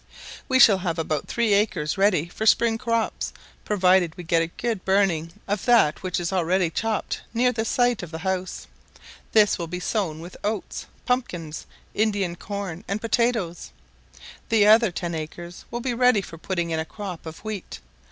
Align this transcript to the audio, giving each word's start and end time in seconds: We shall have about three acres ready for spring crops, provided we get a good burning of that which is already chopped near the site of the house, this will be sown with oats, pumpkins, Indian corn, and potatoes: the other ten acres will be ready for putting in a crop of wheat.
We 0.49 0.57
shall 0.57 0.79
have 0.79 0.97
about 0.97 1.27
three 1.27 1.53
acres 1.53 1.95
ready 1.95 2.27
for 2.27 2.47
spring 2.47 2.79
crops, 2.79 3.31
provided 3.63 4.17
we 4.17 4.23
get 4.23 4.41
a 4.41 4.47
good 4.47 4.83
burning 4.83 5.31
of 5.47 5.65
that 5.65 6.01
which 6.01 6.19
is 6.19 6.33
already 6.33 6.71
chopped 6.71 7.21
near 7.35 7.51
the 7.51 7.65
site 7.65 8.01
of 8.01 8.09
the 8.09 8.17
house, 8.25 8.65
this 9.33 9.59
will 9.59 9.67
be 9.67 9.79
sown 9.79 10.19
with 10.19 10.35
oats, 10.43 10.87
pumpkins, 11.05 11.67
Indian 11.93 12.35
corn, 12.35 12.83
and 12.87 12.99
potatoes: 12.99 13.69
the 14.49 14.65
other 14.65 14.91
ten 14.91 15.13
acres 15.13 15.65
will 15.69 15.81
be 15.81 15.93
ready 15.93 16.21
for 16.21 16.39
putting 16.39 16.71
in 16.71 16.79
a 16.79 16.83
crop 16.85 17.27
of 17.27 17.37
wheat. 17.45 17.79